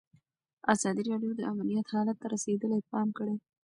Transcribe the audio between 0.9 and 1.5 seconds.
راډیو د